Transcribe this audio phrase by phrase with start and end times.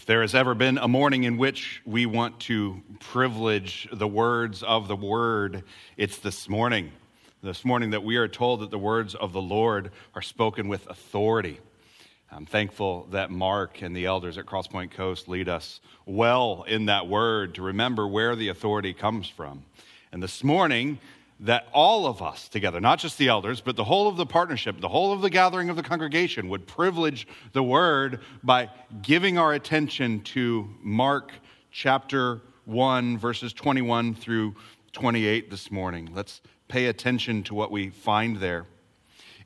[0.00, 4.62] If there has ever been a morning in which we want to privilege the words
[4.62, 5.62] of the word,
[5.98, 6.92] it's this morning.
[7.42, 10.86] This morning that we are told that the words of the Lord are spoken with
[10.86, 11.60] authority.
[12.32, 17.06] I'm thankful that Mark and the elders at Crosspoint Coast lead us well in that
[17.06, 19.64] word to remember where the authority comes from.
[20.12, 20.98] And this morning,
[21.40, 24.80] that all of us together, not just the elders, but the whole of the partnership,
[24.80, 28.68] the whole of the gathering of the congregation, would privilege the word by
[29.00, 31.32] giving our attention to Mark
[31.70, 34.54] chapter 1, verses 21 through
[34.92, 36.10] 28 this morning.
[36.14, 38.66] Let's pay attention to what we find there.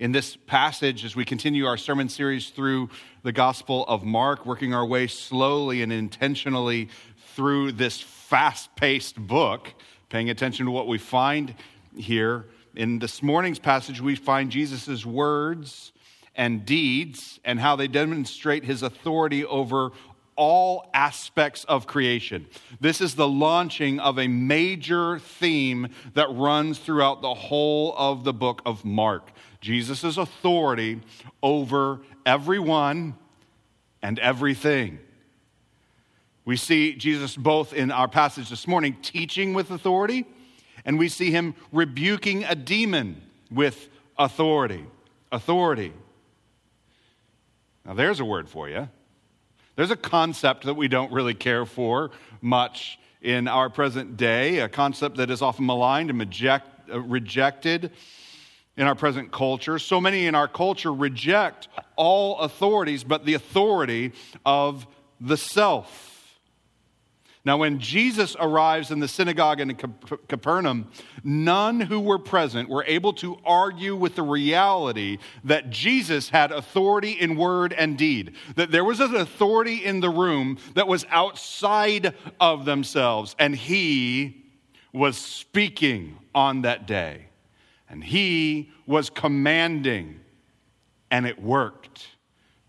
[0.01, 2.91] In this passage, as we continue our sermon series through
[3.23, 6.89] the Gospel of Mark, working our way slowly and intentionally
[7.37, 9.73] through this fast paced book,
[10.09, 11.55] paying attention to what we find
[11.97, 12.47] here.
[12.77, 15.93] In this morning's passage, we find Jesus' words
[16.35, 19.91] and deeds and how they demonstrate his authority over
[20.37, 22.47] all aspects of creation.
[22.81, 28.33] This is the launching of a major theme that runs throughout the whole of the
[28.33, 29.31] book of Mark.
[29.61, 31.01] Jesus' authority
[31.43, 33.15] over everyone
[34.03, 34.99] and everything.
[36.45, 40.27] We see Jesus both in our passage this morning teaching with authority
[40.85, 44.85] and we see him rebuking a demon with authority.
[45.33, 45.93] Authority.
[47.85, 48.89] Now, there's a word for you.
[49.77, 54.69] There's a concept that we don't really care for much in our present day, a
[54.69, 57.91] concept that is often maligned and reject, uh, rejected
[58.77, 59.79] in our present culture.
[59.79, 64.13] So many in our culture reject all authorities but the authority
[64.45, 64.87] of
[65.21, 66.14] the self.
[67.47, 70.91] Now, when Jesus arrives in the synagogue in Capernaum,
[71.23, 77.13] none who were present were able to argue with the reality that Jesus had authority
[77.13, 82.15] in word and deed, that there was an authority in the room that was outside
[82.41, 84.47] of themselves, and he
[84.95, 87.27] was speaking on that day,
[87.91, 90.19] and he was commanding,
[91.11, 92.09] and it worked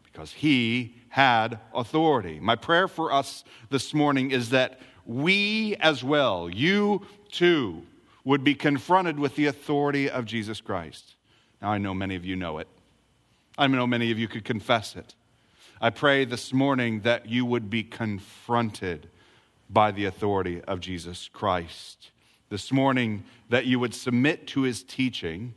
[0.03, 2.42] because he had authority.
[2.42, 7.81] My prayer for us this morning is that we as well, you too,
[8.26, 11.16] would be confronted with the authority of Jesus Christ.
[11.62, 12.68] Now, I know many of you know it.
[13.58, 15.16] I know many of you could confess it.
[15.80, 19.08] I pray this morning that you would be confronted
[19.70, 22.12] by the authority of Jesus Christ.
[22.50, 25.54] This morning, that you would submit to his teaching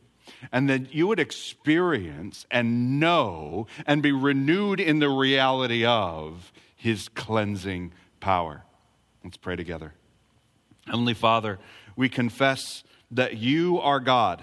[0.52, 7.08] and that you would experience and know and be renewed in the reality of his
[7.08, 8.62] cleansing power.
[9.24, 9.92] Let's pray together.
[10.86, 11.58] Heavenly Father,
[11.96, 14.42] we confess that you are God,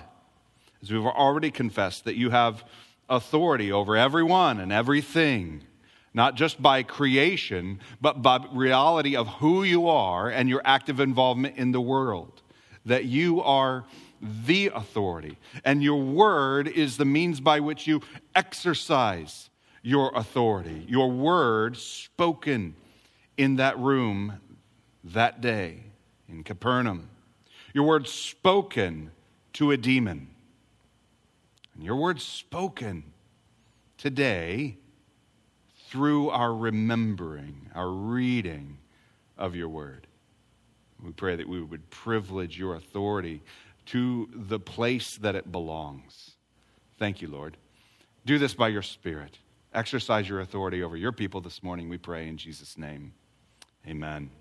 [0.81, 2.63] as we've already confessed, that you have
[3.09, 5.63] authority over everyone and everything,
[6.13, 11.57] not just by creation, but by reality of who you are and your active involvement
[11.57, 12.41] in the world.
[12.85, 13.85] That you are
[14.21, 15.37] the authority.
[15.63, 18.01] And your word is the means by which you
[18.35, 19.49] exercise
[19.81, 20.85] your authority.
[20.87, 22.75] Your word spoken
[23.37, 24.39] in that room
[25.03, 25.83] that day
[26.27, 27.09] in Capernaum.
[27.73, 29.11] Your word spoken
[29.53, 30.29] to a demon.
[31.75, 33.03] And your word spoken
[33.97, 34.77] today
[35.87, 38.77] through our remembering, our reading
[39.37, 40.07] of your word.
[41.03, 43.41] We pray that we would privilege your authority
[43.87, 46.31] to the place that it belongs.
[46.97, 47.57] Thank you, Lord.
[48.25, 49.37] Do this by your Spirit.
[49.73, 53.13] Exercise your authority over your people this morning, we pray in Jesus' name.
[53.87, 54.31] Amen.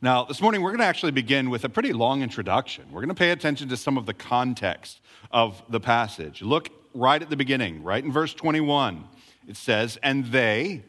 [0.00, 2.84] Now, this morning we're going to actually begin with a pretty long introduction.
[2.92, 6.42] We're going to pay attention to some of the context of the passage.
[6.42, 9.04] Look right at the beginning, right in verse 21.
[9.48, 10.82] It says, And they,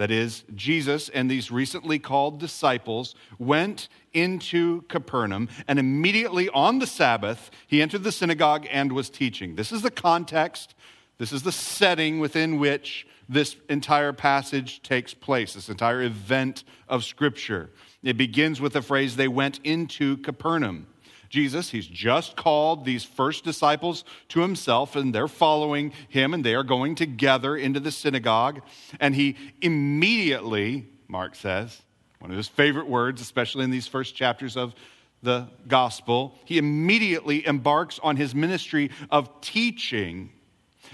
[0.00, 6.86] that is, Jesus and these recently called disciples went into Capernaum, and immediately on the
[6.86, 9.56] Sabbath, he entered the synagogue and was teaching.
[9.56, 10.74] This is the context,
[11.18, 17.04] this is the setting within which this entire passage takes place, this entire event of
[17.04, 17.68] Scripture.
[18.02, 20.86] It begins with the phrase, they went into Capernaum.
[21.30, 21.70] Jesus.
[21.70, 26.64] He's just called these first disciples to himself, and they're following him, and they are
[26.64, 28.60] going together into the synagogue.
[28.98, 31.82] And he immediately, Mark says,
[32.18, 34.74] one of his favorite words, especially in these first chapters of
[35.22, 40.30] the gospel, he immediately embarks on his ministry of teaching.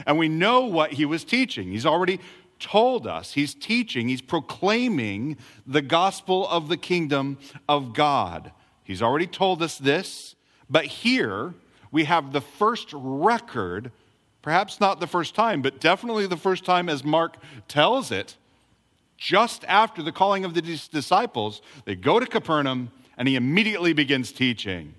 [0.06, 1.70] And we know what he was teaching.
[1.70, 2.20] He's already
[2.58, 3.32] told us.
[3.32, 5.36] He's teaching, he's proclaiming
[5.66, 8.52] the gospel of the kingdom of God.
[8.86, 10.36] He's already told us this,
[10.70, 11.54] but here
[11.90, 13.90] we have the first record,
[14.42, 17.36] perhaps not the first time, but definitely the first time as Mark
[17.66, 18.36] tells it,
[19.16, 24.30] just after the calling of the disciples, they go to Capernaum and he immediately begins
[24.30, 24.94] teaching.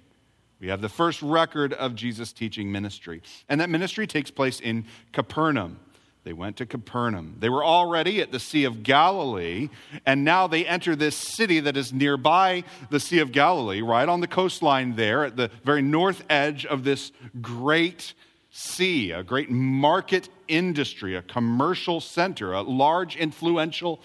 [0.60, 3.22] We have the first record of Jesus' teaching ministry.
[3.48, 5.80] And that ministry takes place in Capernaum.
[6.28, 7.38] They went to Capernaum.
[7.40, 9.70] They were already at the Sea of Galilee,
[10.06, 14.20] and now they enter this city that is nearby the Sea of Galilee, right on
[14.20, 18.14] the coastline there, at the very north edge of this great
[18.52, 24.02] sea, a great market industry, a commercial center, a large, influential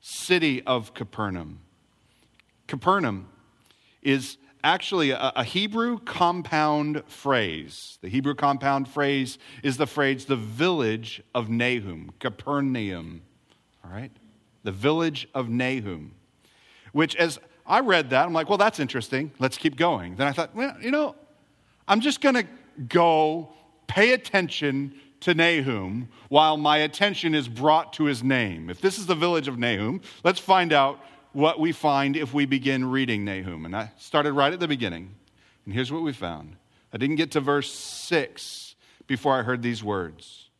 [0.00, 1.60] city of Capernaum.
[2.66, 3.28] Capernaum
[4.02, 7.98] is actually a, a, Hebrew compound phrase.
[8.02, 13.22] The Hebrew compound phrase is the phrase the village of Nahum, Capernaum.
[13.84, 14.12] All right?
[14.62, 16.12] The village of Nahum.
[16.92, 19.30] Which, as I read that, I'm like, well, that's interesting.
[19.38, 20.16] Let's keep going.
[20.16, 21.14] Then I thought, well, you know,
[21.86, 22.46] I'm just going to
[22.88, 23.52] go
[23.86, 28.70] pay attention to Nahum while my attention is brought to his name.
[28.70, 31.00] If this is the village of Nahum, let's find out
[31.32, 33.64] what we find if we begin reading Nahum.
[33.64, 35.14] And I started right at the beginning.
[35.64, 36.56] And here's what we found.
[36.92, 38.74] I didn't get to verse 6
[39.06, 40.50] before I heard these words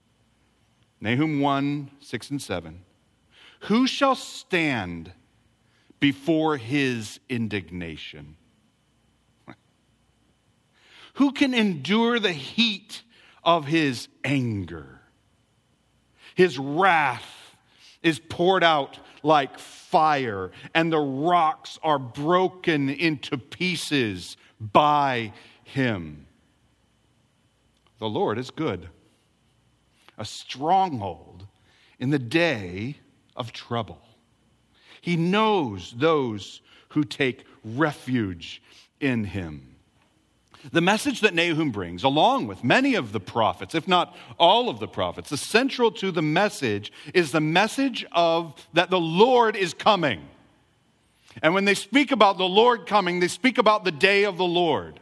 [1.01, 2.83] Nahum 1 6 and 7.
[3.65, 5.13] Who shall stand
[5.99, 8.37] before his indignation?
[11.15, 13.03] Who can endure the heat
[13.45, 15.01] of his anger?
[16.35, 17.55] His wrath
[18.03, 19.59] is poured out like
[19.91, 25.33] fire, and the rocks are broken into pieces by
[25.65, 26.27] him.
[27.99, 28.89] The Lord is good,
[30.17, 31.47] a stronghold
[31.99, 32.97] in the day
[33.37, 34.01] of trouble.
[35.01, 36.61] He knows those
[36.91, 38.63] who take refuge
[39.01, 39.77] in him.
[40.73, 44.79] The message that Nahum brings, along with many of the prophets, if not all of
[44.79, 50.29] the prophets, essential to the message is the message of that the Lord is coming.
[51.43, 54.45] And when they speak about the Lord coming, they speak about the day of the
[54.45, 55.01] Lord.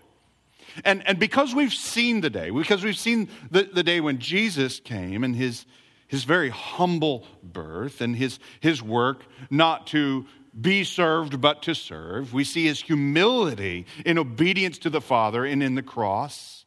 [0.84, 4.78] And, and because we've seen the day, because we've seen the, the day when Jesus
[4.80, 5.66] came and his,
[6.06, 10.26] his very humble birth and his, his work not to
[10.58, 12.32] be served but to serve.
[12.32, 16.64] We see his humility in obedience to the Father and in the cross.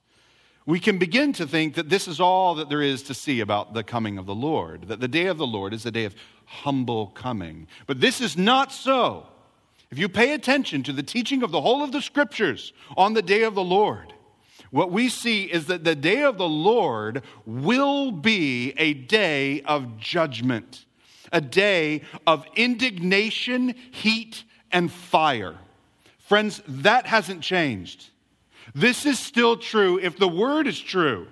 [0.65, 3.73] We can begin to think that this is all that there is to see about
[3.73, 6.15] the coming of the Lord, that the day of the Lord is a day of
[6.45, 7.67] humble coming.
[7.87, 9.25] But this is not so.
[9.89, 13.21] If you pay attention to the teaching of the whole of the scriptures on the
[13.21, 14.13] day of the Lord,
[14.69, 19.97] what we see is that the day of the Lord will be a day of
[19.97, 20.85] judgment
[21.31, 25.55] a day of indignation, heat, and fire.
[26.19, 28.09] Friends, that hasn't changed.
[28.73, 31.27] This is still true if the word is true.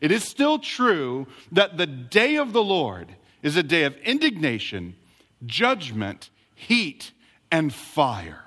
[0.00, 4.96] It is still true that the day of the Lord is a day of indignation,
[5.44, 7.12] judgment, heat,
[7.50, 8.44] and fire.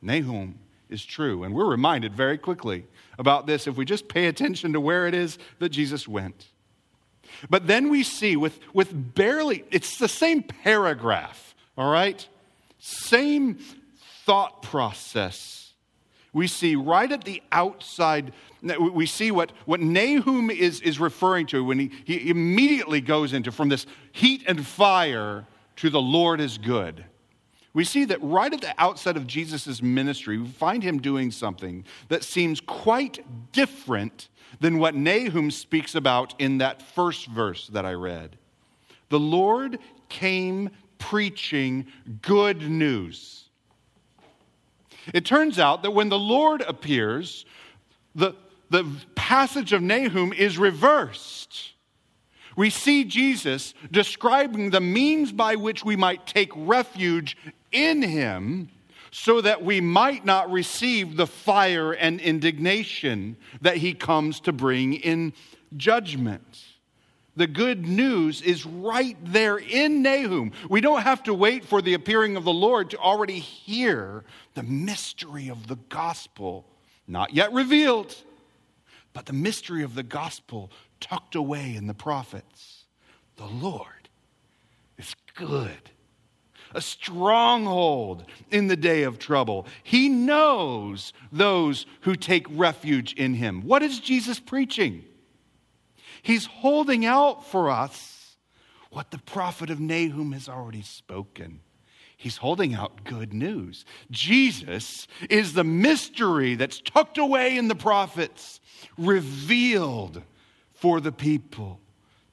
[0.00, 1.42] Nahum is true.
[1.42, 2.86] And we're reminded very quickly
[3.18, 6.46] about this if we just pay attention to where it is that Jesus went.
[7.48, 12.26] But then we see with, with barely, it's the same paragraph, all right?
[12.78, 13.58] Same
[14.24, 15.72] thought process.
[16.32, 18.32] We see right at the outside,
[18.78, 23.50] we see what, what Nahum is, is referring to when he, he immediately goes into
[23.50, 25.46] from this heat and fire
[25.76, 27.06] to the Lord is good.
[27.72, 31.84] We see that right at the outset of Jesus' ministry, we find him doing something
[32.08, 34.28] that seems quite different
[34.60, 38.36] than what Nahum speaks about in that first verse that I read.
[39.08, 41.86] The Lord came preaching
[42.22, 43.44] good news.
[45.14, 47.44] It turns out that when the Lord appears,
[48.14, 48.34] the,
[48.70, 48.84] the
[49.14, 51.72] passage of Nahum is reversed.
[52.56, 57.36] We see Jesus describing the means by which we might take refuge
[57.70, 58.70] in him
[59.18, 64.92] so that we might not receive the fire and indignation that he comes to bring
[64.92, 65.32] in
[65.74, 66.62] judgment.
[67.34, 70.52] The good news is right there in Nahum.
[70.68, 74.62] We don't have to wait for the appearing of the Lord to already hear the
[74.62, 76.66] mystery of the gospel,
[77.08, 78.14] not yet revealed,
[79.14, 80.70] but the mystery of the gospel
[81.00, 82.84] tucked away in the prophets.
[83.36, 84.10] The Lord
[84.98, 85.90] is good
[86.76, 89.66] a stronghold in the day of trouble.
[89.82, 93.62] He knows those who take refuge in him.
[93.62, 95.02] What is Jesus preaching?
[96.22, 98.36] He's holding out for us
[98.90, 101.60] what the prophet of Nahum has already spoken.
[102.18, 103.84] He's holding out good news.
[104.10, 108.60] Jesus is the mystery that's tucked away in the prophets,
[108.98, 110.22] revealed
[110.74, 111.80] for the people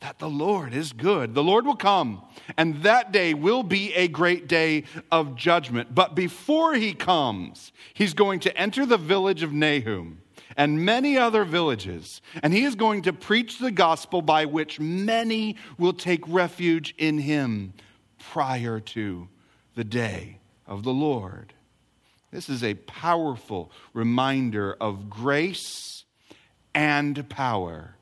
[0.03, 1.33] that the Lord is good.
[1.33, 2.21] The Lord will come,
[2.57, 5.95] and that day will be a great day of judgment.
[5.95, 10.21] But before he comes, he's going to enter the village of Nahum
[10.57, 15.55] and many other villages, and he is going to preach the gospel by which many
[15.77, 17.71] will take refuge in him
[18.19, 19.29] prior to
[19.75, 21.53] the day of the Lord.
[22.29, 26.03] This is a powerful reminder of grace
[26.75, 27.95] and power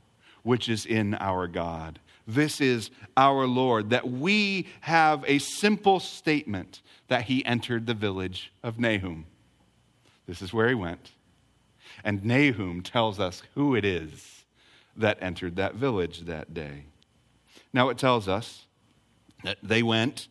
[0.43, 1.99] which is in our God.
[2.27, 8.51] This is our Lord, that we have a simple statement that he entered the village
[8.63, 9.25] of Nahum.
[10.27, 11.11] This is where he went.
[12.03, 14.45] And Nahum tells us who it is
[14.95, 16.85] that entered that village that day.
[17.73, 18.65] Now it tells us
[19.43, 20.27] that they went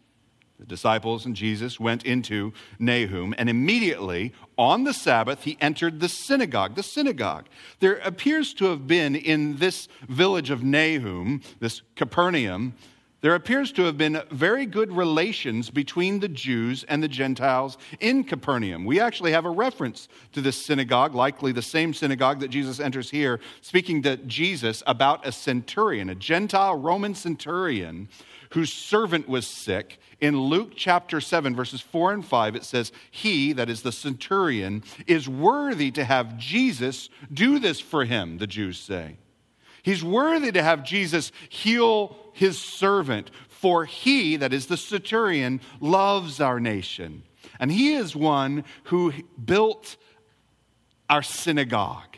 [0.60, 6.08] the disciples and Jesus went into Nahum, and immediately on the Sabbath, he entered the
[6.08, 6.74] synagogue.
[6.74, 7.46] The synagogue.
[7.80, 12.74] There appears to have been in this village of Nahum, this Capernaum,
[13.22, 18.24] there appears to have been very good relations between the Jews and the Gentiles in
[18.24, 18.86] Capernaum.
[18.86, 23.10] We actually have a reference to this synagogue, likely the same synagogue that Jesus enters
[23.10, 28.08] here, speaking to Jesus about a centurion, a Gentile Roman centurion
[28.50, 33.52] whose servant was sick in Luke chapter 7, verses 4 and 5, it says, He,
[33.54, 38.78] that is the centurion, is worthy to have Jesus do this for him, the Jews
[38.78, 39.16] say.
[39.82, 46.38] He's worthy to have Jesus heal his servant, for he, that is the centurion, loves
[46.38, 47.22] our nation.
[47.58, 49.96] And he is one who built
[51.08, 52.09] our synagogue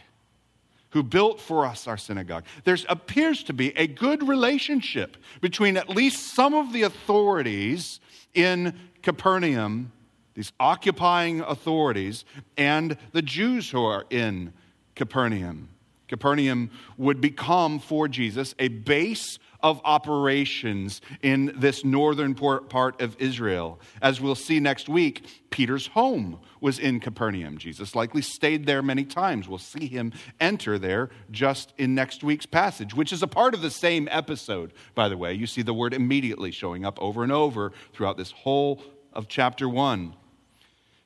[0.92, 2.44] who built for us our synagogue.
[2.64, 8.00] There appears to be a good relationship between at least some of the authorities
[8.34, 9.92] in Capernaum,
[10.34, 12.24] these occupying authorities,
[12.56, 14.52] and the Jews who are in
[14.94, 15.68] Capernaum.
[16.12, 23.80] Capernaum would become for Jesus a base of operations in this northern part of Israel.
[24.02, 27.56] As we'll see next week, Peter's home was in Capernaum.
[27.56, 29.48] Jesus likely stayed there many times.
[29.48, 33.62] We'll see him enter there just in next week's passage, which is a part of
[33.62, 35.32] the same episode, by the way.
[35.32, 38.82] You see the word immediately showing up over and over throughout this whole
[39.14, 40.14] of chapter 1.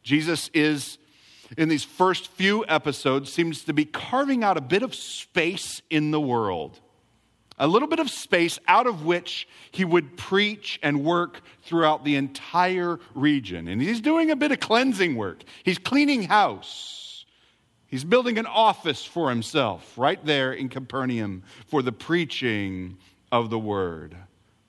[0.02, 0.98] Jesus is
[1.56, 6.10] in these first few episodes seems to be carving out a bit of space in
[6.10, 6.80] the world
[7.58, 12.16] a little bit of space out of which he would preach and work throughout the
[12.16, 13.68] entire region.
[13.68, 15.42] And he's doing a bit of cleansing work.
[15.64, 17.24] He's cleaning house.
[17.86, 22.98] He's building an office for himself right there in Capernaum for the preaching
[23.32, 24.16] of the word.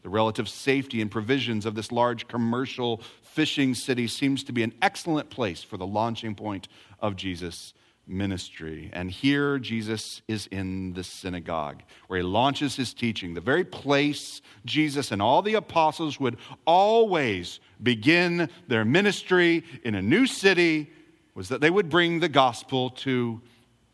[0.03, 3.01] The relative safety and provisions of this large commercial
[3.38, 6.67] fishing city seems to be an excellent place for the launching point
[7.00, 7.75] of Jesus'
[8.08, 8.89] ministry.
[8.94, 14.41] And here Jesus is in the synagogue where he launches his teaching, the very place
[14.65, 20.89] Jesus and all the apostles would always begin their ministry in a new city
[21.36, 23.39] was that they would bring the gospel to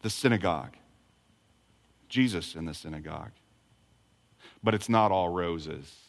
[0.04, 0.78] the synagogue.
[2.08, 3.32] Jesus in the synagogue.
[4.64, 6.03] But it's not all roses.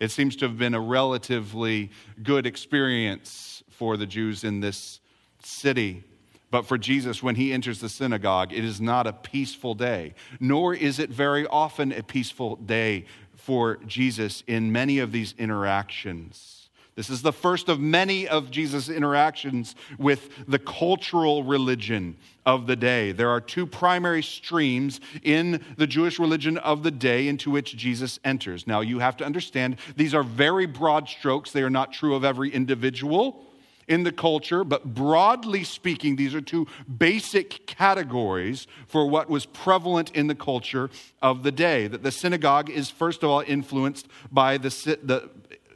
[0.00, 1.90] It seems to have been a relatively
[2.22, 5.00] good experience for the Jews in this
[5.42, 6.04] city.
[6.50, 10.74] But for Jesus, when he enters the synagogue, it is not a peaceful day, nor
[10.74, 13.04] is it very often a peaceful day
[13.36, 16.69] for Jesus in many of these interactions.
[16.96, 22.76] This is the first of many of Jesus' interactions with the cultural religion of the
[22.76, 23.12] day.
[23.12, 28.18] There are two primary streams in the Jewish religion of the day into which Jesus
[28.24, 28.66] enters.
[28.66, 32.24] Now, you have to understand these are very broad strokes, they are not true of
[32.24, 33.46] every individual
[33.90, 36.64] in the culture, but broadly speaking, these are two
[36.98, 40.88] basic categories for what was prevalent in the culture
[41.20, 41.88] of the day.
[41.88, 44.68] That the synagogue is, first of all, influenced by the,
[45.02, 45.28] the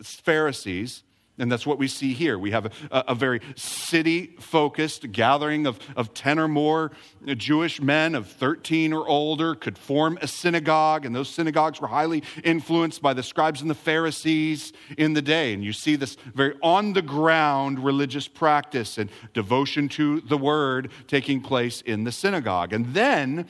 [0.02, 1.02] Pharisees
[1.36, 2.38] and that's what we see here.
[2.38, 6.92] We have a, a very city focused gathering of, of 10 or more
[7.26, 12.22] Jewish men of 13 or older could form a synagogue, and those synagogues were highly
[12.44, 15.52] influenced by the scribes and the Pharisees in the day.
[15.52, 20.92] And you see this very on the ground religious practice and devotion to the word
[21.08, 22.72] taking place in the synagogue.
[22.72, 23.46] And then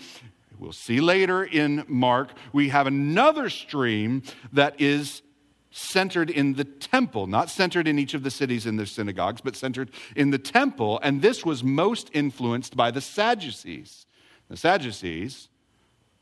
[0.57, 4.23] We'll see later in Mark, we have another stream
[4.53, 5.21] that is
[5.77, 9.57] centered in the temple, not centered in each of the cities in their synagogues, but
[9.57, 11.01] centered in the temple.
[11.03, 14.07] And this was most influenced by the Sadducees.
[14.49, 15.49] The Sadducees,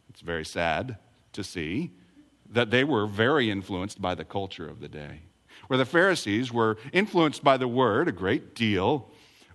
[0.08, 0.96] it's very sad
[1.34, 1.90] to see
[2.48, 5.20] that they were very influenced by the culture of the day.
[5.66, 9.10] Where the Pharisees were influenced by the word a great deal,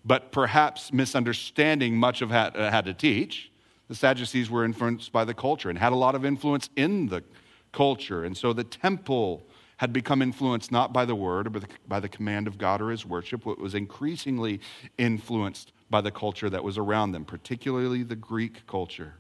[0.06, 3.52] but perhaps misunderstanding much of how, uh, how to teach.
[3.88, 7.24] The Sadducees were influenced by the culture and had a lot of influence in the
[7.72, 8.24] culture.
[8.24, 9.44] And so the temple
[9.78, 13.06] had become influenced not by the word, but by the command of God or his
[13.06, 14.60] worship, but was increasingly
[14.98, 19.14] influenced by the culture that was around them, particularly the Greek culture.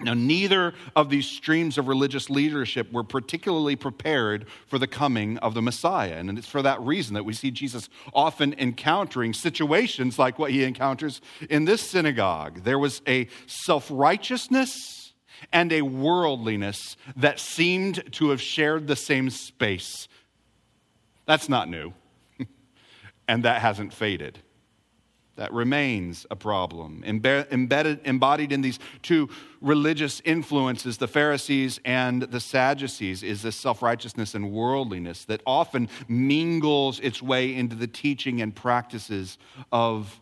[0.00, 5.54] Now, neither of these streams of religious leadership were particularly prepared for the coming of
[5.54, 6.14] the Messiah.
[6.14, 10.64] And it's for that reason that we see Jesus often encountering situations like what he
[10.64, 12.64] encounters in this synagogue.
[12.64, 15.01] There was a self righteousness
[15.52, 20.08] and a worldliness that seemed to have shared the same space.
[21.26, 21.92] That's not new,
[23.28, 24.38] and that hasn't faded
[25.36, 27.02] that remains a problem.
[27.06, 29.28] Embedded, embodied in these two
[29.60, 35.88] religious influences, the Pharisees and the Sadducees, is this self righteousness and worldliness that often
[36.06, 39.38] mingles its way into the teaching and practices
[39.70, 40.20] of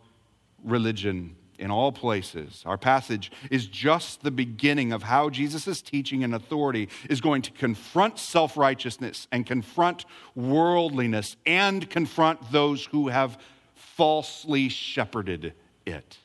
[0.63, 2.63] religion in all places.
[2.65, 7.51] Our passage is just the beginning of how Jesus' teaching and authority is going to
[7.51, 13.37] confront self righteousness and confront worldliness and confront those who have
[13.75, 15.53] falsely shepherded
[15.85, 16.17] it.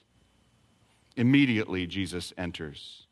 [1.16, 3.06] Immediately, Jesus enters.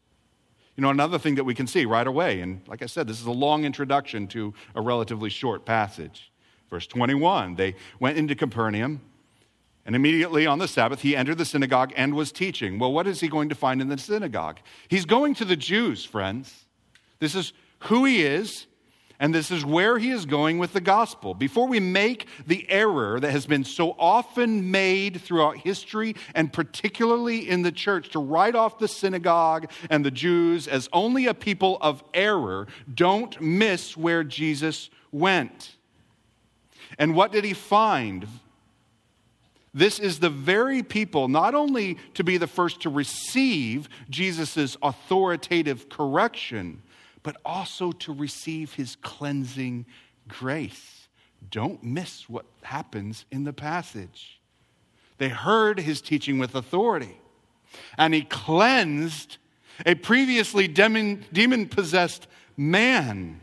[0.77, 3.21] You know, another thing that we can see right away, and like I said, this
[3.21, 6.33] is a long introduction to a relatively short passage.
[6.71, 9.01] Verse 21 they went into Capernaum,
[9.87, 12.79] and immediately on the Sabbath, he entered the synagogue and was teaching.
[12.79, 14.59] Well, what is he going to find in the synagogue?
[14.89, 16.65] He's going to the Jews, friends.
[17.19, 18.67] This is who he is,
[19.21, 21.35] and this is where he is going with the gospel.
[21.35, 27.49] Before we make the error that has been so often made throughout history, and particularly
[27.49, 31.77] in the church, to write off the synagogue and the Jews as only a people
[31.83, 35.77] of error, don't miss where Jesus went.
[36.99, 38.27] And what did he find?
[39.75, 45.89] This is the very people, not only to be the first to receive Jesus' authoritative
[45.89, 46.81] correction,
[47.25, 49.85] but also to receive his cleansing
[50.29, 51.09] grace.
[51.51, 54.41] Don't miss what happens in the passage.
[55.19, 57.21] They heard his teaching with authority,
[57.99, 59.39] and he cleansed
[59.85, 63.41] a previously demon possessed man.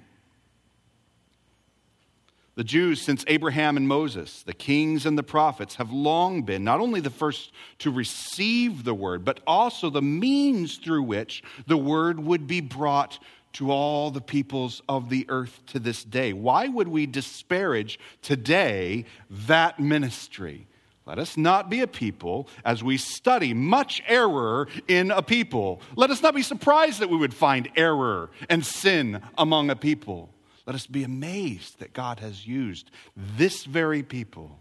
[2.56, 6.82] The Jews, since Abraham and Moses, the kings and the prophets, have long been not
[6.82, 12.20] only the first to receive the word, but also the means through which the word
[12.20, 13.20] would be brought
[13.54, 16.34] to all the peoples of the earth to this day.
[16.34, 20.68] Why would we disparage today that ministry?
[21.06, 25.82] Let us not be a people as we study much error in a people.
[25.96, 30.30] Let us not be surprised that we would find error and sin among a people.
[30.66, 34.60] Let us be amazed that God has used this very people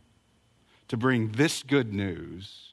[0.88, 2.72] to bring this good news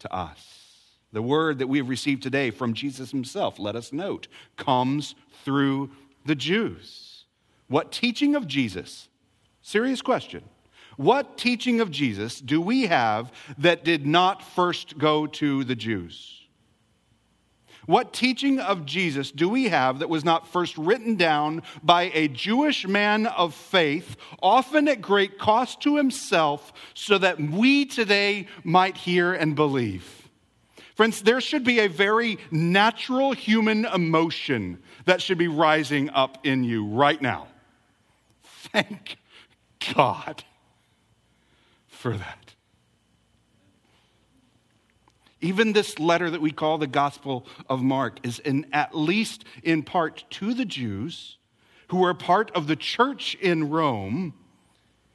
[0.00, 0.64] to us.
[1.12, 5.90] The word that we have received today from Jesus himself, let us note, comes through
[6.24, 7.24] the Jews.
[7.68, 9.08] What teaching of Jesus?
[9.62, 10.44] Serious question.
[10.96, 16.45] What teaching of Jesus do we have that did not first go to the Jews?
[17.86, 22.28] What teaching of Jesus do we have that was not first written down by a
[22.28, 28.96] Jewish man of faith, often at great cost to himself, so that we today might
[28.96, 30.28] hear and believe?
[30.96, 36.64] Friends, there should be a very natural human emotion that should be rising up in
[36.64, 37.46] you right now.
[38.42, 39.18] Thank
[39.94, 40.42] God
[41.86, 42.45] for that.
[45.40, 49.82] Even this letter that we call the Gospel of Mark is in, at least in
[49.82, 51.36] part to the Jews
[51.88, 54.34] who were part of the church in Rome.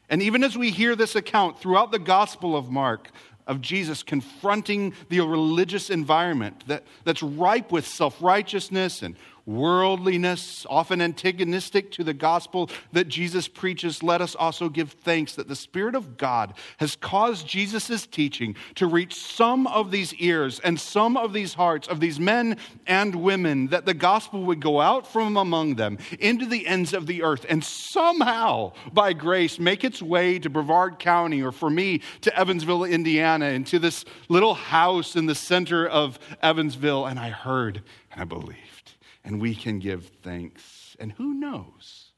[0.10, 3.10] And even as we hear this account throughout the Gospel of Mark,
[3.48, 11.02] of Jesus confronting the religious environment that, that's ripe with self righteousness and worldliness, often
[11.02, 15.96] antagonistic to the gospel that Jesus preaches, let us also give thanks that the Spirit
[15.96, 21.34] of God has caused Jesus' teaching to reach some of these ears and some of
[21.34, 25.76] these hearts of these men and women, that the gospel would go out from among
[25.76, 30.50] them into the ends of the earth and somehow, by grace, make its way to
[30.50, 35.36] Brevard County or for me to Evansville, Indiana, and to this little house in the
[35.36, 37.06] center of Evansville.
[37.06, 40.96] And I heard and I believed and we can give thanks.
[41.00, 42.12] And who knows?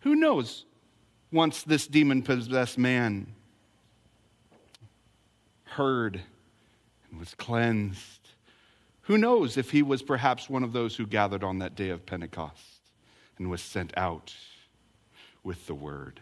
[0.00, 0.64] Who knows
[1.32, 3.34] once this demon possessed man
[5.64, 6.20] heard
[7.10, 8.28] and was cleansed?
[9.02, 12.06] Who knows if he was perhaps one of those who gathered on that day of
[12.06, 12.80] Pentecost
[13.38, 14.34] and was sent out
[15.42, 16.20] with the word?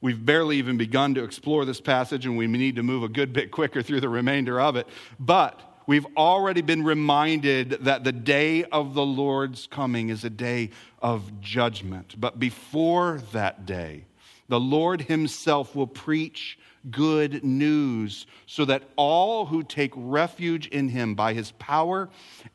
[0.00, 3.32] We've barely even begun to explore this passage, and we need to move a good
[3.32, 4.86] bit quicker through the remainder of it.
[5.18, 10.70] But we've already been reminded that the day of the Lord's coming is a day
[11.00, 12.14] of judgment.
[12.20, 14.04] But before that day,
[14.48, 16.58] the Lord Himself will preach
[16.90, 22.08] good news so that all who take refuge in Him by His power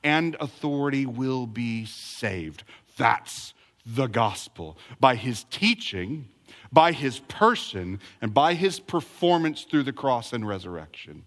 [0.04, 2.64] and authority will be saved.
[2.98, 3.54] That's
[3.86, 4.78] the gospel.
[5.00, 6.30] By His teaching,
[6.72, 11.26] by His person, and by His performance through the cross and resurrection.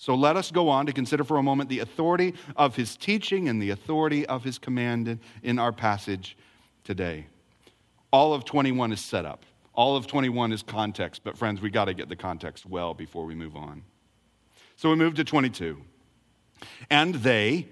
[0.00, 3.48] So let us go on to consider for a moment the authority of his teaching
[3.48, 6.36] and the authority of his command in our passage
[6.84, 7.26] today.
[8.12, 9.44] All of 21 is set up.
[9.74, 13.24] All of 21 is context, but friends, we got to get the context well before
[13.24, 13.82] we move on.
[14.76, 15.82] So we move to 22.
[16.88, 17.66] And they,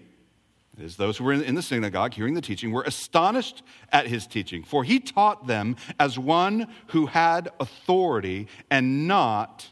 [0.82, 3.62] as those who were in the synagogue hearing the teaching, were astonished
[3.92, 9.70] at his teaching, for he taught them as one who had authority and not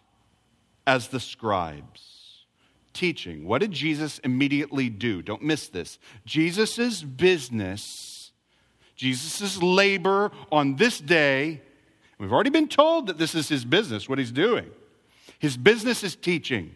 [0.86, 2.23] as the scribes
[2.94, 3.46] teaching.
[3.46, 5.20] What did Jesus immediately do?
[5.20, 5.98] Don't miss this.
[6.24, 8.32] Jesus' business,
[8.96, 11.60] Jesus' labor on this day,
[12.18, 14.70] we've already been told that this is his business, what he's doing.
[15.38, 16.74] His business is teaching.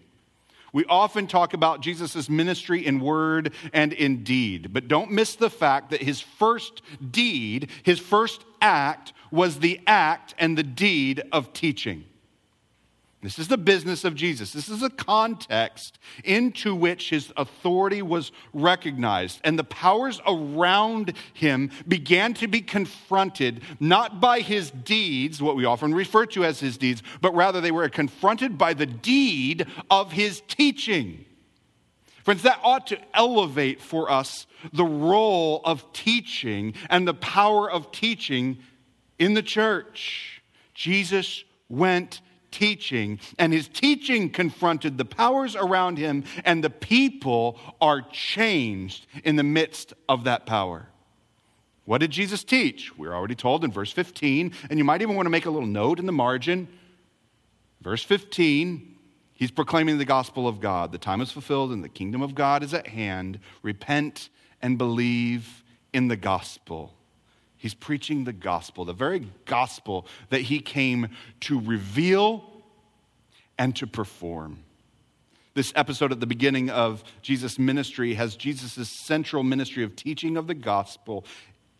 [0.72, 5.48] We often talk about Jesus' ministry in word and in deed, but don't miss the
[5.48, 11.52] fact that his first deed, his first act, was the act and the deed of
[11.52, 12.04] teaching.
[13.20, 14.52] This is the business of Jesus.
[14.52, 21.72] This is a context into which his authority was recognized, and the powers around him
[21.88, 26.78] began to be confronted not by his deeds, what we often refer to as his
[26.78, 31.24] deeds, but rather they were confronted by the deed of his teaching.
[32.22, 37.90] Friends, that ought to elevate for us the role of teaching and the power of
[37.90, 38.58] teaching
[39.18, 40.40] in the church.
[40.74, 48.02] Jesus went teaching, and his teaching confronted the powers around him, and the people are
[48.02, 50.88] changed in the midst of that power.
[51.84, 52.96] What did Jesus teach?
[52.98, 55.66] We're already told in verse 15, and you might even want to make a little
[55.66, 56.68] note in the margin.
[57.80, 58.96] Verse 15,
[59.34, 60.92] he's proclaiming the gospel of God.
[60.92, 63.38] The time is fulfilled and the kingdom of God is at hand.
[63.62, 64.28] Repent
[64.60, 66.92] and believe in the gospel.
[67.58, 71.08] He's preaching the gospel, the very gospel that he came
[71.40, 72.44] to reveal
[73.58, 74.60] and to perform.
[75.54, 80.46] This episode at the beginning of Jesus' ministry has Jesus' central ministry of teaching of
[80.46, 81.24] the gospel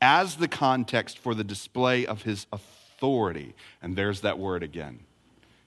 [0.02, 3.54] as the context for the display of his authority.
[3.80, 4.98] And there's that word again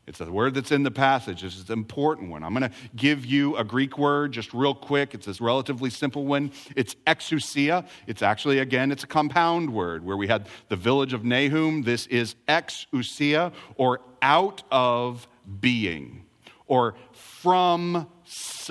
[0.08, 1.44] it's a word that's in the passage.
[1.44, 2.44] It's an important one.
[2.44, 5.14] I'm going to give you a Greek word just real quick.
[5.14, 6.52] It's a relatively simple one.
[6.76, 7.88] It's exousia.
[8.08, 11.84] It's actually, again, it's a compound word where we had the village of Nahum.
[11.84, 15.28] This is exousia or out of
[15.60, 16.26] being
[16.68, 18.08] or from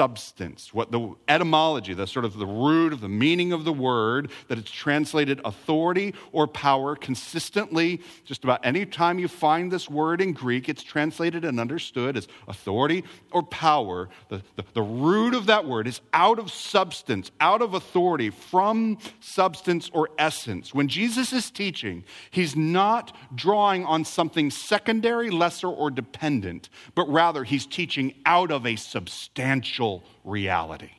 [0.00, 0.72] substance.
[0.72, 4.56] What the etymology, the sort of the root of the meaning of the word, that
[4.56, 8.00] it's translated authority or power consistently.
[8.24, 12.28] Just about any time you find this word in Greek, it's translated and understood as
[12.48, 14.08] authority or power.
[14.30, 18.96] The, the, the root of that word is out of substance, out of authority, from
[19.20, 20.72] substance or essence.
[20.72, 27.44] When Jesus is teaching, he's not drawing on something secondary, lesser, or dependent, but rather
[27.44, 30.90] he's teaching out of a substantial substantial reality.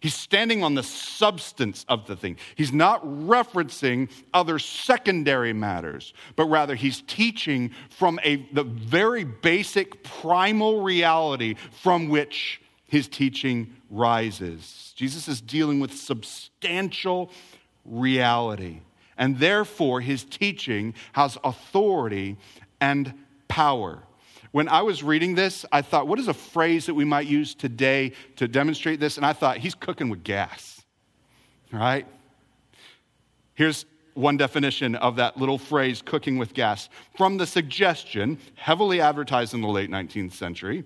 [0.00, 2.38] He's standing on the substance of the thing.
[2.54, 10.02] He's not referencing other secondary matters, but rather he's teaching from a, the very basic
[10.02, 14.94] primal reality from which his teaching rises.
[14.96, 17.30] Jesus is dealing with substantial
[17.84, 18.80] reality,
[19.18, 22.38] and therefore his teaching has authority
[22.80, 23.12] and
[23.48, 24.02] power.
[24.52, 27.54] When I was reading this, I thought, what is a phrase that we might use
[27.54, 29.16] today to demonstrate this?
[29.16, 30.82] And I thought, he's cooking with gas,
[31.72, 32.06] right?
[33.54, 39.54] Here's one definition of that little phrase, cooking with gas, from the suggestion, heavily advertised
[39.54, 40.84] in the late 19th century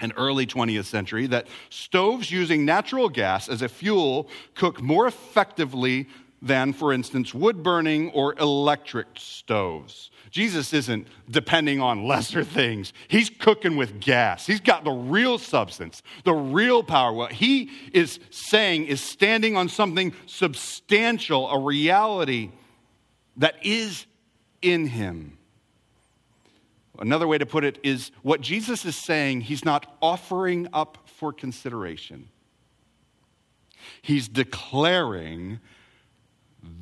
[0.00, 6.08] and early 20th century, that stoves using natural gas as a fuel cook more effectively
[6.42, 10.10] than, for instance, wood burning or electric stoves.
[10.30, 12.92] Jesus isn't depending on lesser things.
[13.08, 14.46] He's cooking with gas.
[14.46, 17.12] He's got the real substance, the real power.
[17.12, 22.50] What he is saying is standing on something substantial, a reality
[23.38, 24.06] that is
[24.60, 25.38] in him.
[26.98, 31.32] Another way to put it is what Jesus is saying, he's not offering up for
[31.32, 32.28] consideration.
[34.02, 35.60] He's declaring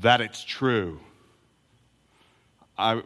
[0.00, 1.00] that it's true.
[2.76, 3.02] I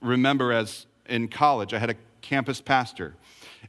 [0.00, 3.14] remember as in college, I had a campus pastor,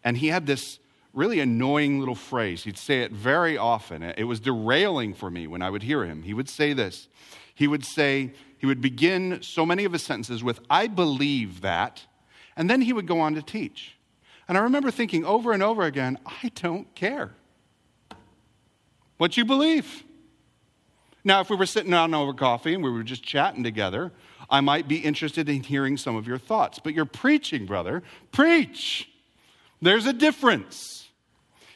[0.03, 0.79] and he had this
[1.13, 2.63] really annoying little phrase.
[2.63, 4.01] He'd say it very often.
[4.01, 6.23] It was derailing for me when I would hear him.
[6.23, 7.07] He would say this.
[7.53, 12.05] He would say, he would begin so many of his sentences with, I believe that,
[12.55, 13.95] and then he would go on to teach.
[14.47, 17.31] And I remember thinking over and over again, I don't care
[19.17, 20.03] what you believe.
[21.23, 24.11] Now, if we were sitting down over coffee and we were just chatting together,
[24.49, 26.79] I might be interested in hearing some of your thoughts.
[26.79, 28.03] But you're preaching, brother.
[28.31, 29.09] Preach.
[29.81, 31.09] There's a difference.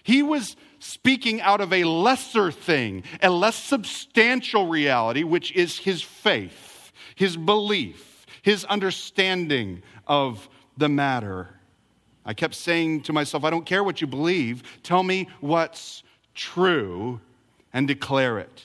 [0.04, 6.02] He was speaking out of a lesser thing, a less substantial reality, which is his
[6.02, 11.50] faith, his belief, his understanding of the matter.
[12.26, 16.04] I kept saying to myself, I don't care what you believe, tell me what's
[16.36, 17.20] true
[17.74, 18.64] and declare it.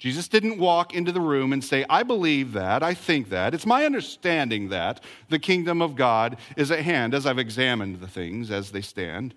[0.00, 3.66] Jesus didn't walk into the room and say, I believe that, I think that, it's
[3.66, 8.50] my understanding that the kingdom of God is at hand as I've examined the things
[8.50, 9.34] as they stand.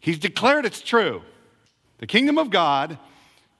[0.00, 1.22] He's declared it's true.
[1.98, 2.98] The kingdom of God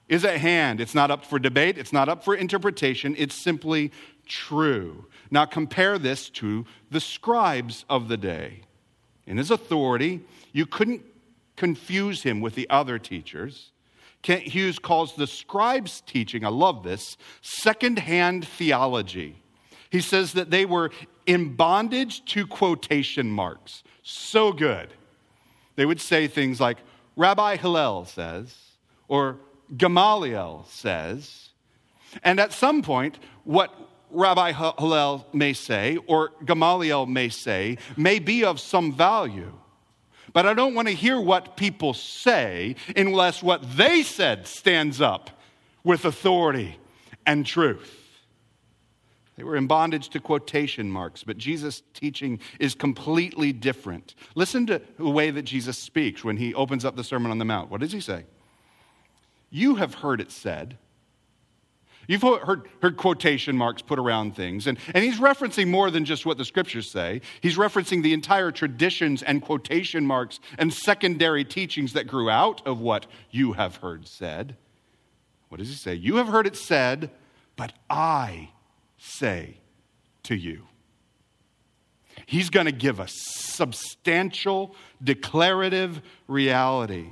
[0.09, 0.81] is at hand.
[0.81, 3.89] It's not up for debate, it's not up for interpretation, it's simply
[4.25, 5.05] true.
[5.31, 8.63] Now compare this to the scribes of the day.
[9.25, 10.19] In his authority,
[10.51, 11.01] you couldn't
[11.55, 13.71] confuse him with the other teachers.
[14.23, 19.43] Kent Hughes calls the scribes' teaching, I love this, secondhand theology.
[19.89, 20.89] He says that they were
[21.25, 23.83] in bondage to quotation marks.
[24.01, 24.89] So good.
[25.75, 26.77] They would say things like,
[27.15, 28.57] Rabbi Hillel says,
[29.07, 29.37] or
[29.75, 31.49] Gamaliel says.
[32.23, 33.73] And at some point, what
[34.09, 39.53] Rabbi Hillel may say, or Gamaliel may say, may be of some value.
[40.33, 45.29] But I don't want to hear what people say unless what they said stands up
[45.83, 46.77] with authority
[47.25, 47.99] and truth.
[49.35, 54.13] They were in bondage to quotation marks, but Jesus' teaching is completely different.
[54.35, 57.45] Listen to the way that Jesus speaks when he opens up the Sermon on the
[57.45, 57.71] Mount.
[57.71, 58.25] What does he say?
[59.49, 60.77] You have heard it said,
[62.07, 66.25] You've heard, heard, quotation marks put around things, and, and he's referencing more than just
[66.25, 67.21] what the scriptures say.
[67.41, 72.79] He's referencing the entire traditions and quotation marks and secondary teachings that grew out of
[72.79, 74.57] what you have heard said.
[75.47, 75.93] What does he say?
[75.93, 77.11] You have heard it said,
[77.55, 78.49] but I
[78.97, 79.57] say
[80.23, 80.67] to you.
[82.25, 87.11] He's going to give a substantial, declarative reality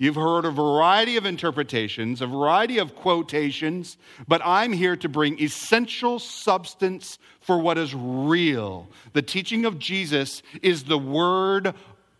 [0.00, 5.38] You've heard a variety of interpretations, a variety of quotations, but I'm here to bring
[5.38, 8.88] essential substance for what is real.
[9.12, 11.74] The teaching of Jesus is the word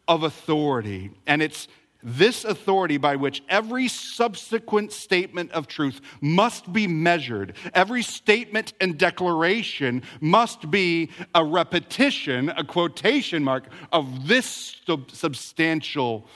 [0.06, 1.68] of authority, and it's
[2.02, 7.56] this authority by which every subsequent statement of truth must be measured.
[7.72, 14.76] Every statement and declaration must be a repetition, a quotation mark of this
[15.08, 16.28] substantial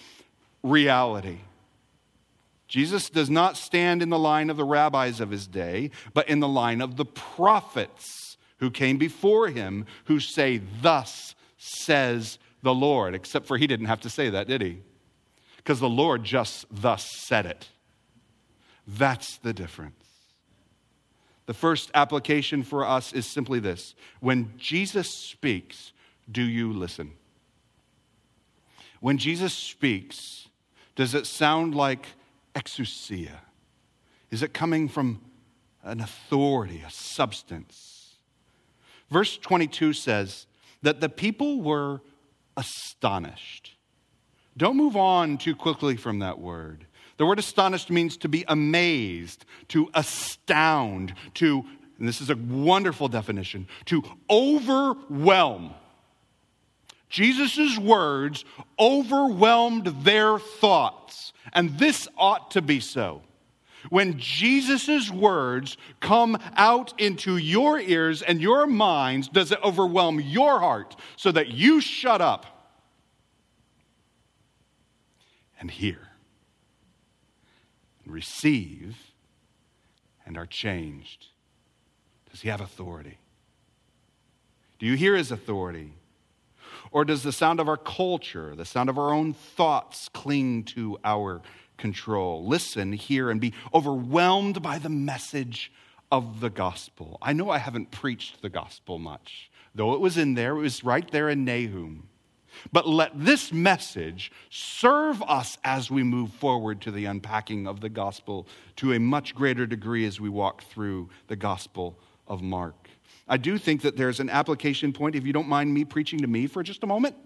[0.64, 1.38] reality.
[2.66, 6.40] Jesus does not stand in the line of the rabbis of his day, but in
[6.40, 13.14] the line of the prophets who came before him, who say, Thus says the Lord.
[13.14, 14.80] Except for he didn't have to say that, did he?
[15.58, 17.68] Because the Lord just thus said it.
[18.86, 20.04] That's the difference.
[21.46, 25.92] The first application for us is simply this when Jesus speaks,
[26.30, 27.12] do you listen?
[29.00, 30.48] When Jesus speaks,
[30.96, 32.06] does it sound like
[32.54, 33.38] exousia?
[34.30, 35.20] Is it coming from
[35.82, 38.16] an authority, a substance?
[39.10, 40.46] Verse 22 says
[40.82, 42.00] that the people were
[42.56, 43.76] astonished.
[44.56, 46.86] Don't move on too quickly from that word.
[47.16, 51.64] The word astonished means to be amazed, to astound, to,
[51.98, 55.74] and this is a wonderful definition, to overwhelm.
[57.14, 58.44] Jesus' words
[58.76, 63.22] overwhelmed their thoughts, and this ought to be so.
[63.88, 70.58] When Jesus' words come out into your ears and your minds, does it overwhelm your
[70.58, 72.46] heart so that you shut up
[75.60, 76.08] and hear
[78.04, 78.96] and receive
[80.26, 81.26] and are changed?
[82.32, 83.18] Does he have authority?
[84.80, 85.92] Do you hear his authority?
[86.94, 90.96] Or does the sound of our culture, the sound of our own thoughts, cling to
[91.02, 91.42] our
[91.76, 92.46] control?
[92.46, 95.72] Listen, hear, and be overwhelmed by the message
[96.12, 97.18] of the gospel.
[97.20, 100.84] I know I haven't preached the gospel much, though it was in there, it was
[100.84, 102.06] right there in Nahum.
[102.70, 107.88] But let this message serve us as we move forward to the unpacking of the
[107.88, 112.83] gospel to a much greater degree as we walk through the gospel of Mark.
[113.26, 116.26] I do think that there's an application point, if you don't mind me preaching to
[116.26, 117.16] me for just a moment.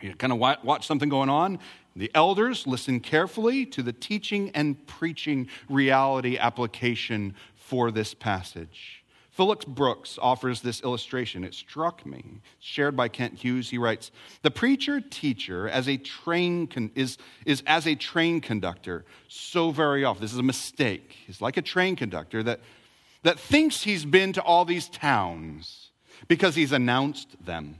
[0.00, 1.58] You kind of watch something going on.
[1.94, 9.02] The elders listen carefully to the teaching and preaching reality application for this passage.
[9.36, 11.44] Phillips Brooks offers this illustration.
[11.44, 12.40] It struck me.
[12.58, 13.68] shared by Kent Hughes.
[13.68, 14.10] He writes
[14.40, 20.04] The preacher teacher as a train con- is, is as a train conductor so very
[20.04, 20.22] often.
[20.22, 21.16] This is a mistake.
[21.26, 22.60] He's like a train conductor that,
[23.26, 25.90] that thinks he's been to all these towns
[26.28, 27.76] because he's announced them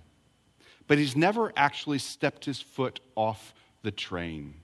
[0.87, 4.55] but he's never actually stepped his foot off the train.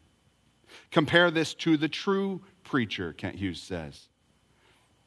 [0.90, 4.08] Compare this to the true preacher, Kent Hughes says.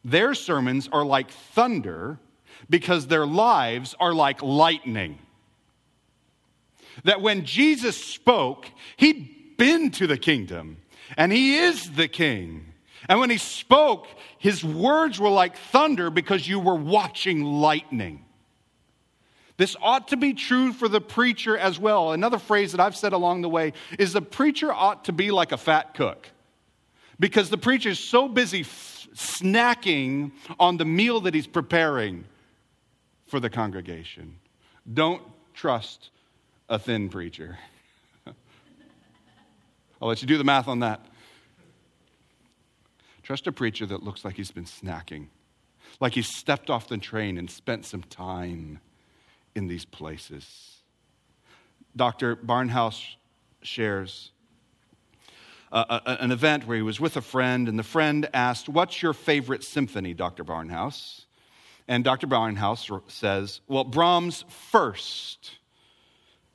[0.04, 2.20] Their sermons are like thunder
[2.70, 5.20] because their lives are like lightning.
[7.04, 10.78] That when Jesus spoke, he'd been to the kingdom
[11.18, 12.74] and he is the king.
[13.08, 18.26] And when he spoke, his words were like thunder because you were watching lightning.
[19.58, 22.12] This ought to be true for the preacher as well.
[22.12, 25.52] Another phrase that I've said along the way is the preacher ought to be like
[25.52, 26.30] a fat cook
[27.20, 32.26] because the preacher is so busy f- snacking on the meal that he's preparing
[33.28, 34.36] for the congregation.
[34.92, 35.22] Don't
[35.54, 36.10] trust
[36.68, 37.58] a thin preacher.
[40.02, 41.06] I'll let you do the math on that.
[43.26, 45.30] Trust a preacher that looks like he's been snacking,
[46.00, 48.80] like he's stepped off the train and spent some time
[49.56, 50.78] in these places.
[51.96, 52.36] Dr.
[52.36, 53.16] Barnhouse
[53.64, 54.30] shares
[55.72, 59.14] uh, an event where he was with a friend, and the friend asked, What's your
[59.14, 60.44] favorite symphony, Dr.
[60.44, 61.26] Barnhouse?
[61.88, 62.28] And Dr.
[62.28, 65.54] Barnhouse says, Well, Brahms first.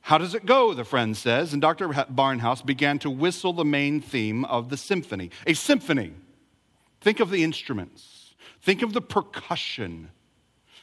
[0.03, 0.73] How does it go?
[0.73, 1.53] The friend says.
[1.53, 1.89] And Dr.
[1.89, 5.31] Barnhouse began to whistle the main theme of the symphony.
[5.49, 6.15] A symphony.
[7.01, 10.11] Think of the instruments, think of the percussion,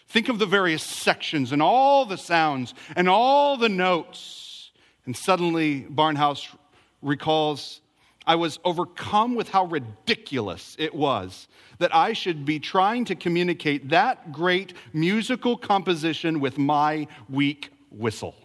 [0.08, 4.72] Think of the various sections and all the sounds and all the notes.
[5.06, 6.56] And suddenly, Barnhouse
[7.02, 7.82] recalls
[8.26, 11.48] I was overcome with how ridiculous it was
[11.80, 18.36] that I should be trying to communicate that great musical composition with my weak whistle.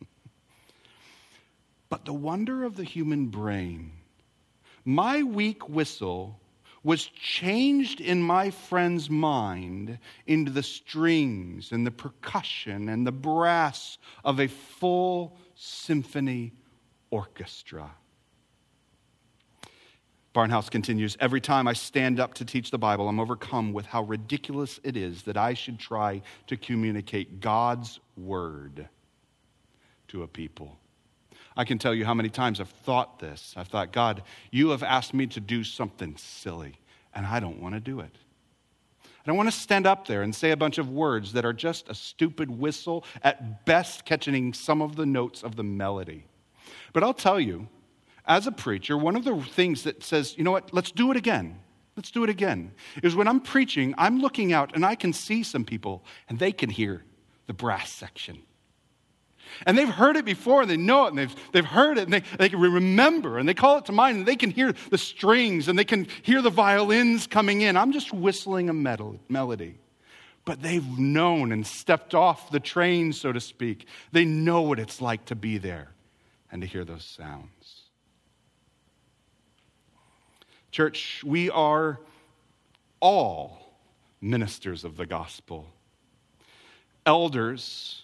[1.88, 3.92] but the wonder of the human brain,
[4.84, 6.40] my weak whistle
[6.84, 13.98] was changed in my friend's mind into the strings and the percussion and the brass
[14.24, 16.52] of a full symphony
[17.10, 17.90] orchestra.
[20.34, 24.02] Barnhouse continues Every time I stand up to teach the Bible, I'm overcome with how
[24.02, 28.88] ridiculous it is that I should try to communicate God's word
[30.08, 30.78] to a people.
[31.56, 33.54] I can tell you how many times I've thought this.
[33.56, 36.78] I've thought, God, you have asked me to do something silly,
[37.14, 38.16] and I don't want to do it.
[39.04, 41.52] I don't want to stand up there and say a bunch of words that are
[41.52, 46.24] just a stupid whistle, at best catching some of the notes of the melody.
[46.92, 47.68] But I'll tell you,
[48.26, 51.16] as a preacher, one of the things that says, you know what, let's do it
[51.16, 51.60] again.
[51.96, 52.72] Let's do it again.
[53.02, 56.52] Is when I'm preaching, I'm looking out and I can see some people and they
[56.52, 57.04] can hear
[57.46, 58.42] the brass section.
[59.66, 62.12] And they've heard it before and they know it and they've, they've heard it and
[62.12, 64.98] they, they can remember and they call it to mind and they can hear the
[64.98, 67.76] strings and they can hear the violins coming in.
[67.76, 69.78] I'm just whistling a melody.
[70.44, 73.86] But they've known and stepped off the train, so to speak.
[74.10, 75.92] They know what it's like to be there
[76.50, 77.82] and to hear those sounds.
[80.72, 82.00] Church, we are
[82.98, 83.76] all
[84.20, 85.68] ministers of the gospel.
[87.04, 88.01] Elders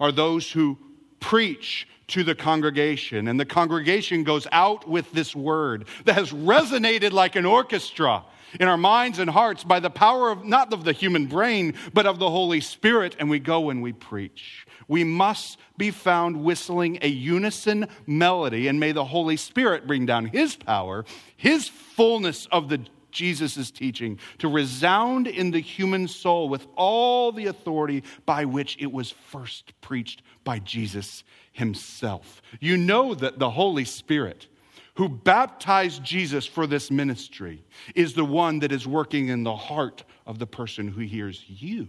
[0.00, 0.78] are those who
[1.20, 7.12] preach to the congregation, and the congregation goes out with this word that has resonated
[7.12, 8.24] like an orchestra
[8.58, 12.06] in our minds and hearts by the power of not of the human brain, but
[12.06, 14.66] of the Holy Spirit, and we go and we preach.
[14.88, 20.26] We must be found whistling a unison melody, and may the Holy Spirit bring down
[20.26, 21.04] His power,
[21.36, 27.46] His fullness of the Jesus' teaching to resound in the human soul with all the
[27.46, 32.42] authority by which it was first preached by Jesus himself.
[32.60, 34.46] You know that the Holy Spirit,
[34.94, 40.04] who baptized Jesus for this ministry, is the one that is working in the heart
[40.26, 41.88] of the person who hears you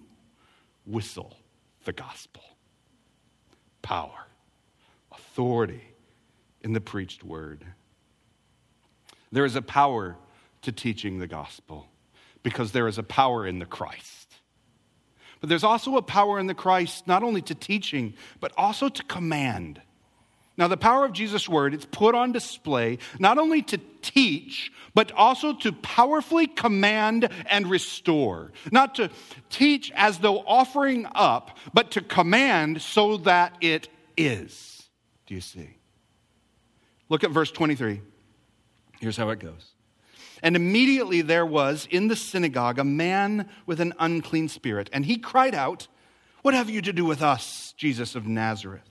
[0.86, 1.38] whistle
[1.86, 2.44] the gospel.
[3.82, 4.28] Power,
[5.12, 5.84] authority
[6.62, 7.66] in the preached word.
[9.32, 10.18] There is a power
[10.62, 11.88] to teaching the gospel
[12.44, 14.36] because there is a power in the Christ.
[15.40, 19.04] But there's also a power in the Christ not only to teaching, but also to
[19.04, 19.82] command.
[20.58, 25.12] Now, the power of Jesus' word, it's put on display not only to teach, but
[25.14, 28.52] also to powerfully command and restore.
[28.72, 29.10] Not to
[29.50, 33.88] teach as though offering up, but to command so that it
[34.18, 34.90] is.
[35.26, 35.78] do you see?
[37.10, 38.02] Look at verse 23.
[39.00, 39.71] Here's how it goes.
[40.42, 45.18] And immediately there was in the synagogue a man with an unclean spirit, and he
[45.18, 45.88] cried out,
[46.42, 48.90] What have you to do with us, Jesus of Nazareth?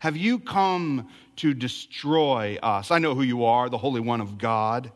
[0.00, 2.90] Have you come to destroy us?
[2.90, 4.90] I know who you are, the Holy One of God.